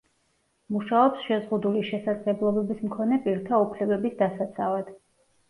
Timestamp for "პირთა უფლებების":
3.27-4.19